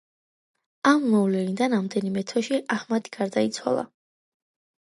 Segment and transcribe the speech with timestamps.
[0.91, 3.87] ამ მოვლენიდან ამდენიმე თვეში აჰმადი გარდაიცვალა.